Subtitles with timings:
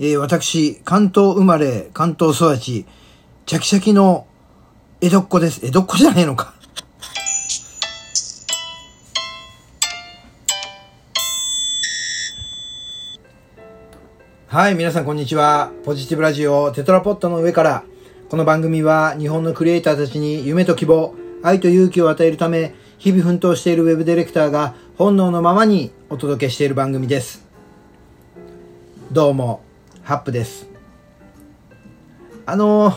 [0.00, 2.86] えー、私、関東生まれ、関東育ち、
[3.46, 4.28] チャキチャキの
[5.00, 5.66] 江戸っ子です。
[5.66, 6.54] 江戸っ子じゃねえのか。
[14.46, 15.72] はい、皆さんこんにちは。
[15.84, 17.82] ポジティブラジオテトラポットの上から、
[18.28, 27.44] この番組は日本のクリエイターたちに夢と希望、愛と勇気を与えるため、日々奮闘しているウェブディレクターが本能のままにお届けしている番組です。
[29.10, 29.67] どうも、
[30.08, 30.66] ハップです。
[32.46, 32.96] あのー、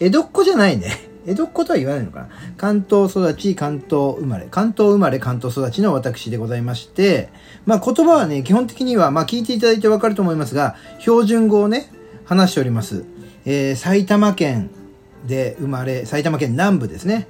[0.00, 0.92] 江戸っ子じゃないね。
[1.26, 2.28] 江戸っ子とは言わないのかな。
[2.58, 4.46] 関東育ち、関東生まれ。
[4.50, 7.30] 関東生まれ、関東育ちの私でございまして、
[7.64, 11.90] まあ言葉はね、基本的には、まあ聞いていただいてわかると思いますが、標準語をね、
[12.26, 13.04] 話しております。
[13.46, 14.68] えー、埼玉県
[15.26, 17.28] で生まれ、埼玉県南部ですね。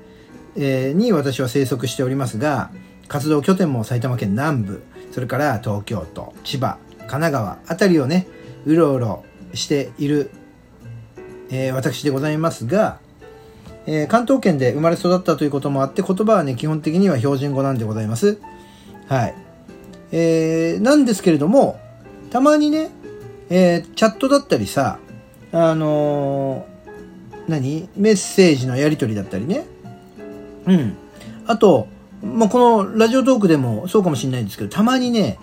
[0.57, 2.73] えーに私は生息しておりますが、
[3.07, 8.27] 活動拠点も埼玉県南部、それから東京都、千葉、神奈川あたりをね、
[8.67, 10.31] うろうろしている、
[11.51, 12.99] えー私でございますが、
[13.87, 18.39] えー関東圏で生まれ育ったということもあって、言葉はね、基本的には標準語なんでございます。
[19.07, 19.35] はい。
[20.13, 21.81] えーなんですけれども、
[22.31, 22.91] たまにね、
[23.49, 24.99] えーチャットだったりさ、
[25.53, 26.77] あのー
[27.49, 27.89] 何？
[27.97, 29.65] メッセージのやり取りだったりね。
[30.67, 30.97] うん。
[31.47, 31.87] あと、
[32.25, 35.39] まあ、このラジオトークでもそうかもしれないんですけど、たまにね、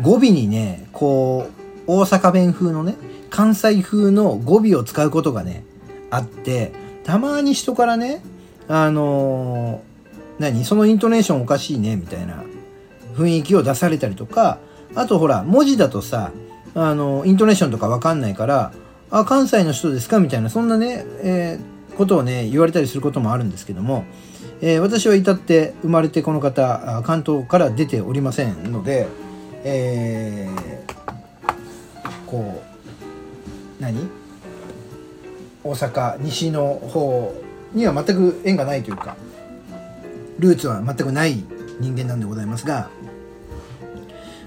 [0.00, 1.52] 語尾にね、こう、
[1.88, 2.96] 大阪弁風のね、
[3.30, 5.64] 関西風の語尾を使うことがね、
[6.10, 6.72] あって、
[7.02, 8.22] たまに人からね、
[8.68, 9.88] あのー
[10.38, 12.44] 何そのイントネーションおかしいね、みたいな
[13.16, 14.58] 雰囲気を出されたりとか、
[14.94, 16.30] あとほら、文字だとさ、
[16.74, 18.72] あのイントネーションとかわかんないから、
[19.10, 24.04] あ、関西の人ですかみたいな、そんなね、えーことをね、言われたりすることもあるんですけども、
[24.60, 29.08] え私は至って生まれてこの方、関東から出ておりませんので、
[29.64, 30.77] えー
[32.30, 32.62] こ
[33.80, 34.08] う、何？
[35.64, 37.34] 大阪、西の方
[37.72, 39.16] には全く縁がないというか、
[40.38, 41.42] ルーツは全くない
[41.80, 42.88] 人間なんでございますが、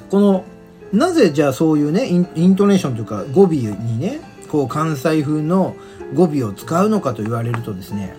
[0.09, 0.43] この、
[0.91, 2.17] なぜじゃあそういうね、イ
[2.47, 4.19] ントネーションというか語尾にね、
[4.49, 5.75] こう関西風の
[6.13, 8.15] 語尾を使うのかと言われるとですね、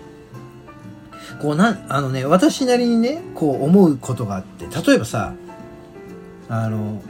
[1.41, 5.33] こうな、あのね、私なりにね、こう思うことがあって、例えばさ、
[6.47, 7.01] あの、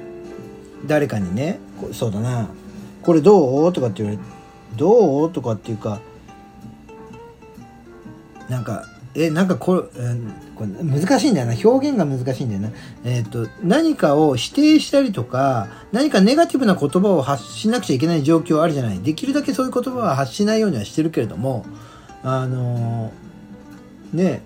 [0.85, 1.59] 誰かにね、
[1.91, 2.47] そうだな、
[3.01, 3.73] これどう？
[3.73, 4.23] とかって言われて、
[4.75, 5.31] どう？
[5.31, 5.99] とかっていうか、
[8.49, 8.85] なんか、
[9.15, 11.55] え、なんかこれ、えーこれ難しいんだよな。
[11.63, 12.69] 表現が難しいんだよな。
[13.03, 18.99] えっ、と、何かを否定したりとか、何かネガティブな言葉を発しなくちゃいけない状況あるじゃない。
[18.99, 21.65] できるだけそういう言葉は発しないようにはしてるけれども、
[22.23, 24.43] あのーね、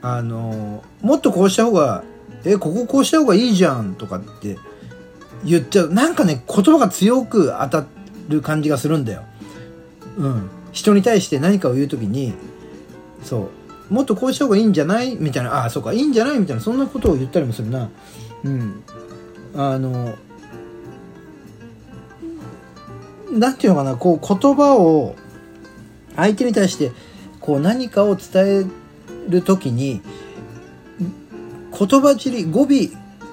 [0.00, 2.04] あのーもっとこうした方が、
[2.44, 4.58] え、こここうした方がいいじゃんとかって
[5.44, 5.92] 言っちゃう。
[5.92, 7.86] なんかね、言葉が強く当た
[8.28, 9.22] る感じがするんだよ。
[10.18, 10.50] うん。
[10.72, 12.32] 人に対して何かを言うときに、
[13.22, 13.50] そ
[13.90, 13.94] う。
[13.94, 15.16] もっとこうした方がいいんじゃない？
[15.16, 16.38] みたいな、ああ、そうか、いいんじゃない？
[16.38, 17.90] みたいな、そんなことを言ったりもするな。
[18.44, 18.82] うん。
[19.54, 20.14] あの、
[23.30, 25.14] なんていうのかな、こう、言葉を、
[26.16, 26.92] 相手に対して、
[27.40, 28.64] こう、何かを伝え
[29.28, 30.00] るときに、
[31.78, 32.66] 言葉尻、語尾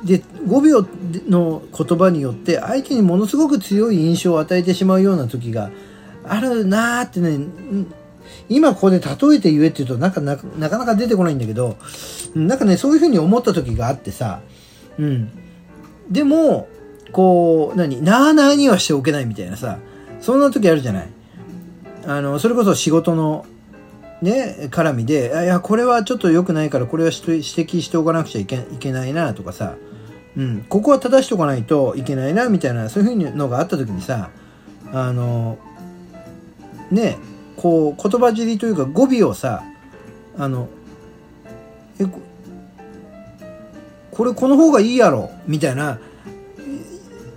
[0.03, 0.85] で、語尾を
[1.27, 5.71] の言葉によって、相手にものすごく強い印象を与えてしまうような時が
[6.23, 7.39] あるなーってね、
[8.47, 11.77] 今ここで例えて言えって言うとなかなかなか出てこないんだけど、
[12.35, 14.41] なんかね、そういうふうに思った時があってさ、
[14.97, 15.31] うん。
[16.09, 16.67] でも、
[17.11, 19.79] こう、何、なあなあにはしておけないみたいなさ、
[20.21, 21.09] そんな時あるじゃない。
[22.05, 23.45] あの、それこそ仕事の、
[24.21, 29.75] ね、絡みで、いや、これはちょっと良くないから、これは指摘しておかなくちゃいけいけないなとかさ、
[30.37, 34.29] うん、ここは正しておかないといけないな、みたいな、そういうふうのがあった時にさ、
[34.91, 35.57] あの、
[36.91, 37.17] ね、
[37.57, 39.63] こう、言葉尻というか語尾をさ、
[40.37, 40.69] あの、
[41.99, 42.19] え、こ
[44.11, 45.99] これこの方がいいやろ、みたいな、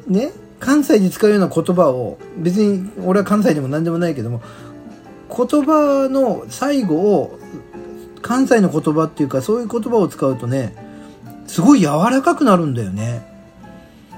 [0.07, 4.43] ね、関西で使うような言葉を、別に俺は関西でも何でもないけども、
[5.29, 7.39] 言葉の最後を、
[8.21, 10.92] 関西の言葉っていうか、そういう言葉を使うとね、
[11.53, 13.21] すごい柔らかくなるんだよね。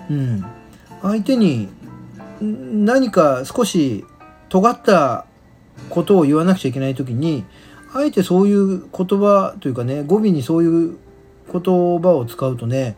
[0.08, 0.44] うん。
[1.02, 1.68] 相手に
[2.40, 4.04] 何か少し
[4.48, 5.26] 尖った
[5.90, 7.44] ことを言わなくちゃいけないときに、
[7.92, 10.96] あえてそういう言葉というかね、語尾にそういう
[11.52, 11.60] 言
[12.00, 12.96] 葉を使うとね、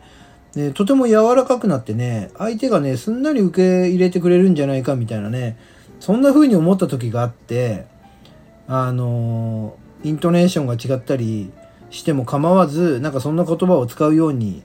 [0.53, 5.57] ねとても柔らかくなってね、相手がね、すんなり受け入れてくれるんじゃないかみたいなね、
[5.99, 7.87] そんな風に思った時があって、
[8.67, 11.51] あのイントネーションが違ったり
[11.89, 14.63] しても構わず、なんかそんな言葉を使うように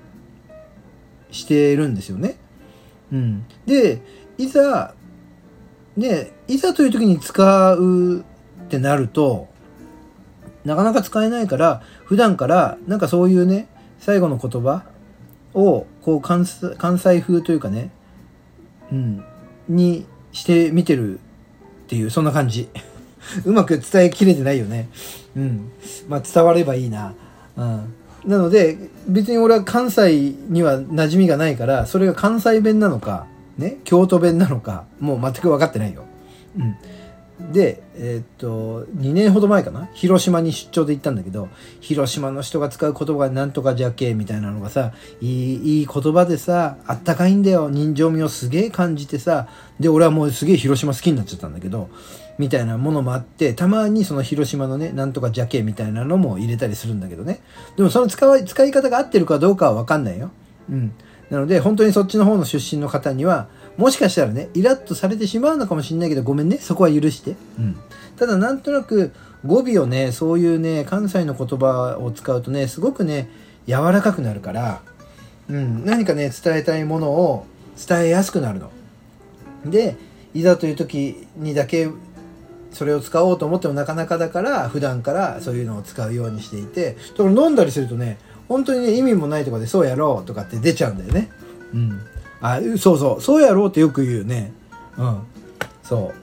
[1.30, 2.36] してるんですよね。
[3.12, 3.46] うん。
[3.66, 4.02] で、
[4.38, 4.94] いざ、
[5.96, 8.24] で、いざという時に使うっ
[8.68, 9.48] てなると、
[10.64, 14.84] なかなか使えないから、普段から、なんかそういうね、最後の言葉
[15.54, 17.90] を、こう関西、関西風というかね、
[18.90, 19.24] うん、
[19.68, 21.22] にしてみてるっ
[21.88, 22.68] ていう、そんな感じ。
[23.44, 24.88] うまく伝えきれてないよね。
[25.36, 25.70] うん。
[26.08, 27.14] まあ伝わればいいな。
[27.56, 27.94] うん。
[28.26, 28.78] なので、
[29.08, 33.26] 別に俺は関西には馴染みがないから、それが関西弁なのか、
[33.58, 36.04] ね、京都弁なのか、もう全く分かってないよ。
[36.56, 36.76] うん。
[37.50, 39.88] で、えーっと、2年ほど前かな？
[39.94, 41.48] 広島に出張で行ったんだけど、
[41.80, 47.68] 広島の人が使う言葉がなんとかじゃけみたいなのがさ、いい、いい言葉でさ、あったかいんだよ。
[47.70, 49.48] 人情味をすげえ感じてさ、
[49.80, 51.88] で、俺はもうすげえ広島好きになっちゃったんだけど、
[52.38, 57.40] みたいなものもあって、たまにその広島のね、なんとかじゃけみたいなのも入れたりするんだけどね。
[57.76, 60.30] でもその使い、使い方が合ってるかどうかはわかんないよ。
[60.70, 60.92] うん。
[61.30, 67.36] なので、本当にそっちの方の出身の方には、もしかしたらね、イラッとされてしまうのかもしれないけど、ごめんね、そこは許して。
[67.58, 67.76] うん。
[68.16, 69.12] ただ、なんとなく、
[69.44, 73.28] 語尾をね、そういうね、関西の言葉を使うとね、すごくね、
[73.66, 74.82] 柔らかくなるから、
[75.48, 77.46] うん、何かね、伝えたいものを
[77.88, 78.70] 伝えやすくなるの。
[79.64, 79.96] で、
[80.34, 81.88] いざという時にだけ、
[82.72, 91.30] それを使おうと思ってもなかなかだから、普段からそういうのを使うようにしていて、だから飲んだりするとね、本当にね、意味もないとかで、そうやろうとかって出ちゃうんだよね。
[91.74, 92.00] うん。
[92.40, 94.52] あ、そうそう、そうやろうってよく言うね。
[94.98, 95.20] うん。
[95.82, 96.22] そう。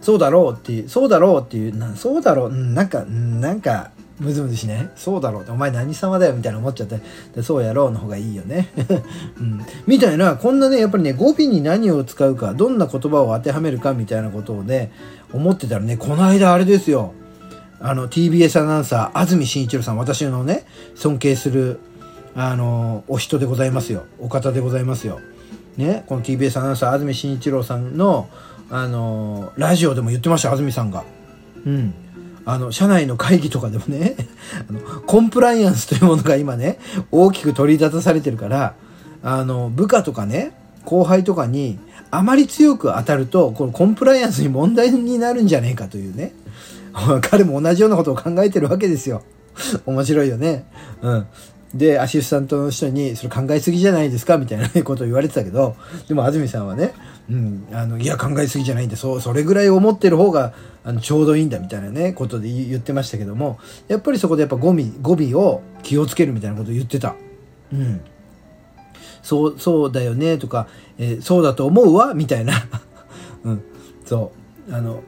[0.00, 3.90] そうだろうっていう、そうだろうっていう、なそうだろう、うんなんか、うんなんか、
[4.20, 4.90] むずむずしね。
[4.96, 7.00] そうだろうって、お前何様だよみたいな思っちゃって、
[7.34, 8.68] でそうやろうの方がいいよね。
[9.38, 9.60] うん。
[9.86, 14.90] みたいな、こんなね、やっぱりね、語尾に何を使うか、どんな言葉を当てはめるかみたいなことをね、
[15.32, 17.12] 思ってたらね、この間あれですよ。
[17.80, 20.64] あの、TBS アナウンサー、安住紳一郎さん、私のね、
[20.96, 21.78] 尊敬する、
[22.34, 24.04] あの、お人でございますよ。
[24.18, 25.20] お方でございますよ。
[25.76, 28.28] ね、この TBS アナウンサー、安住紳一郎さんの、
[28.68, 31.04] あの、ラジオでも言ってました、安住さんが。
[31.64, 31.94] うん。
[32.48, 34.16] あの、社内の会議とかでもね、
[34.70, 36.78] あの、コンプライアンスというものが今ね、
[37.12, 38.72] 大きく取り立たされてるから、
[39.22, 40.52] あの、部下とかね、
[40.86, 41.78] 後輩とかに、
[42.10, 46.32] あまり強く当たると、このコンプライアンスに問題になるんじゃねえかというね。
[47.20, 49.22] 彼も同じようなことを考えてるわけですよ。
[49.84, 50.64] 面白いよね。
[51.02, 51.26] うん。
[51.74, 55.76] で、アシスタントの人に、それ考えすぎじゃないですかみたいなことを言われてたけど、
[56.08, 56.94] でも安住さんはね、
[57.30, 60.54] うん、あの、いや、考えすぎじゃないんで、そう、それぐらい思ってる方が、
[60.88, 63.58] あの、ちょうどいいんだみたいなね、ことで言ってましたけども、
[63.88, 67.14] やっぱりそこでやっぱ語尾、語尾を気をつけるみたいなことを言ってた。
[67.70, 68.00] うん。
[69.22, 72.54] そう、そうだよね、とか、えーそうだと思うわ、みたいな。
[73.44, 73.62] うん。
[74.06, 74.32] そ
[74.66, 74.74] う。
[74.74, 75.02] あの、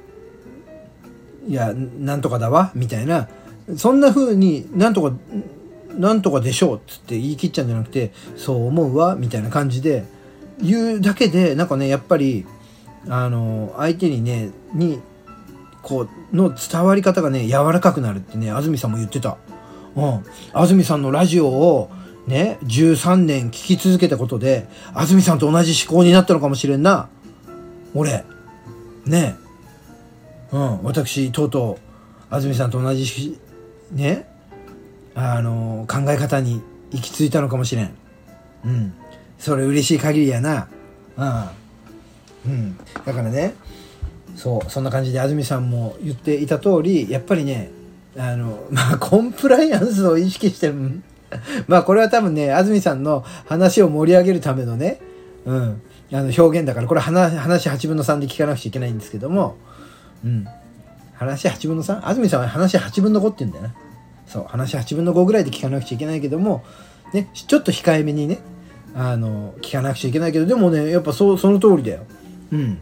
[1.48, 3.30] いや、なんとかだわ、みたいな。
[3.78, 5.14] そんな風になんとか、
[5.96, 10.04] なんとかでしょうっつって言い切っちゃうんじゃなくて、そう思うわ、みたいな感じで
[10.60, 12.44] 言うだけで、なんかね、やっぱり、
[13.08, 15.00] あの、相手にね、に、
[15.82, 19.36] こう、の伝わり方がね、柔らかくなるってね、安住さんも言ってた。
[19.96, 20.24] うん。
[20.52, 21.90] 安住さんのラジオを、
[22.26, 27.08] ね、13年聞き続けたことで、安住さんと同じ思考になったのかもしれんな。
[27.94, 28.24] 俺。
[29.06, 29.36] ね
[30.52, 31.78] うん、私、とうと
[32.30, 33.38] う、安住さんと同じ、
[33.92, 34.28] ね、
[35.14, 37.94] あの、考え方に行き着いたのかもしれん。
[38.64, 38.94] うん。
[39.38, 40.68] それ嬉しい限りやな。
[41.16, 42.52] うん。
[42.52, 42.78] うん。
[43.04, 43.54] だからね、
[44.36, 47.70] そう、そんな感じで安住さんも言っていた通り、やっぱりね、
[48.16, 51.02] あの、 まあ、コンプライアンスを意識してる。
[51.68, 55.00] まあ、これは多分ね、安住さんの話を盛り上げるためのね、
[55.44, 55.82] うん、
[56.12, 59.56] あの表現だから、これ話、話8分の3で聞かなくちゃいけないんですけども、
[60.24, 60.46] うん。
[61.14, 62.08] 話8分の 3?
[62.08, 63.74] 安住さんは話8分の5って言うんだよな。
[64.26, 66.64] そう、話8分の5ぐらいで聞かなくちゃいけないけども、
[67.12, 68.38] ね、ちょっと控えめにね、
[68.94, 72.06] あの、聞かなくちゃいけないけど、でもね、やっぱそう、その通りだよ。
[72.52, 72.78] うん。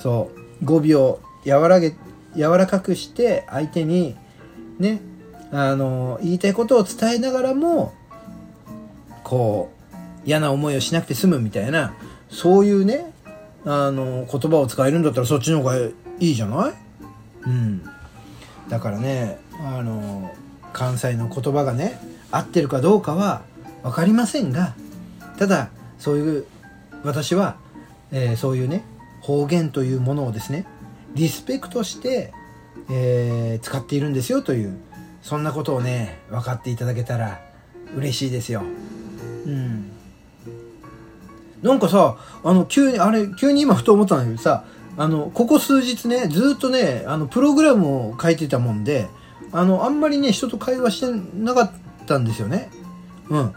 [0.00, 1.94] そう、語尾を柔らげ、
[2.34, 4.16] 柔らかくして、相手に、
[4.78, 5.00] ね、
[5.52, 7.94] あの、言いたいことを伝えながらも、
[9.22, 9.96] こう、
[10.26, 11.94] 嫌な思いをしなくて済むみたいな、
[12.30, 13.12] そういうね、
[13.64, 16.72] あの、言葉を使えるんだったらそっちの方がいいじゃない？
[17.46, 17.82] うん。
[18.68, 20.34] だからね、あの、
[20.72, 23.42] 関西の言葉がね、合ってるかどうかは
[23.82, 24.74] 分かりませんが、
[25.38, 26.44] ただ、そういう、
[27.04, 27.56] 私は、
[28.10, 28.84] えーそういうね、
[29.26, 30.66] 方言というものをですね、
[31.14, 32.32] リスペクトして、
[32.88, 34.78] えー使っているんですよという、
[35.20, 37.40] そんなことをね、分かっていただけたら
[37.96, 38.62] 嬉しいですよ。
[39.44, 39.90] うん。
[41.60, 44.64] なんかさ、あの、急に、あれ、急に今ふと思ったんだけどさ、
[44.96, 49.08] あの、ここ数日ね、ずっとね、あの、プログラムを書いてたもんで、
[49.50, 51.06] あの、あんまりね、人と会話して
[51.36, 51.72] なかっ
[52.06, 52.70] たんですよね。
[53.28, 53.54] うん。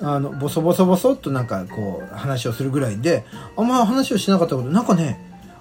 [0.00, 3.24] あの、ボソボソボソっとなんかこう、話をするぐらいで、
[3.56, 5.18] あんま話をしなかったこと、なんかね、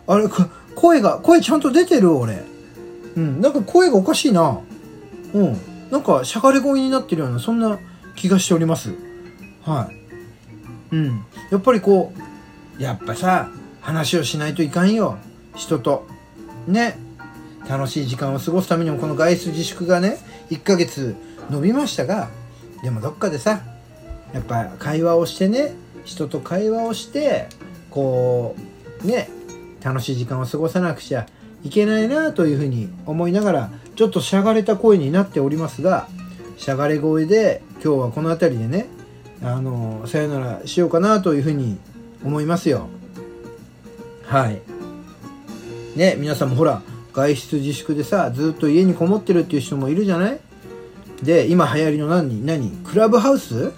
[0.07, 0.27] あれ、
[0.75, 2.43] 声が、声ちゃんと出てる俺。
[3.15, 4.59] うん、なんか声がおかしいな。
[5.33, 5.57] うん。
[5.89, 7.79] なんか、しゃがれ声になってるような、そんな
[8.15, 8.93] 気がしております。
[9.63, 9.89] は
[10.91, 10.95] い。
[10.95, 11.25] うん。
[11.51, 12.13] やっぱりこ
[12.77, 13.49] う、やっぱさ、
[13.81, 15.17] 話をしないといかんよ。
[15.55, 16.07] 人と。
[16.67, 16.97] ね。
[17.67, 20.17] 楽しい時間を過ごすためにもこの外出自粛がね、
[20.51, 21.15] 1ヶ月
[21.49, 22.29] 伸びましたが、
[22.83, 23.61] でもどっかでさ、
[24.33, 27.47] やっぱ会話をしてね、人と会話をして、
[27.89, 28.55] こ
[29.03, 29.29] う、ね、
[29.83, 31.25] 楽しい時間を過ごさなくちゃ
[31.63, 36.07] いけないなというふうに思いながら、ちょっとしゃがれた声になっておりますが、
[36.57, 38.87] しゃがれ声で今日はこの辺りでね、
[39.43, 41.77] あの、さよならしようかなというふうに
[42.23, 42.87] 思いますよ。
[44.25, 44.61] はい。
[45.95, 46.81] ね、皆さんもほら、
[47.13, 50.39] 外出自粛でさ、ずっと家にこもってるっていう人もいるじゃない？
[51.23, 52.71] で、今流行りの何、何？
[52.83, 53.71] クラブハウス？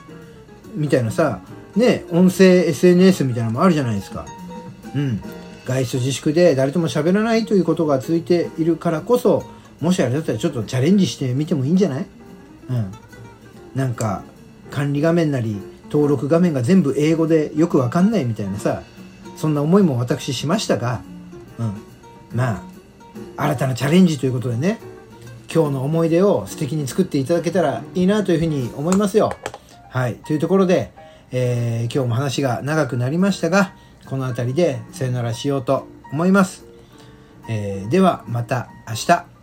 [0.78, 1.42] みたいなさ、
[1.76, 4.26] ね、音声 SNS みたいなのもあるじゃないですか。
[4.96, 5.22] うん。
[5.66, 9.44] 外出自粛で誰とも喋らないということが続いているからこそ、
[9.82, 12.06] もしあれだったらちょっとチャレンジしてみてもいいんじゃない？
[12.70, 12.92] うん。
[13.76, 14.24] なんか、
[14.72, 15.58] 管理画面なり、
[15.92, 18.82] 登録画面が全部英語でよくわかんないみたいなさ、
[19.36, 21.02] そんな思いも私しましたが、
[21.60, 21.74] うん。
[22.34, 22.64] ま
[23.38, 24.80] あ、新たなチャレンジということでね、
[25.54, 29.32] 今日の思い出を素敵に作っていただけたらいいなというふうに思いますよ。
[29.90, 30.16] はい。
[30.16, 30.92] というところで、
[31.32, 33.74] えー、今日も話が長くなりましたが、
[34.06, 36.66] この辺りでさよならしようと思います。
[37.50, 39.37] えー、ではまた明日。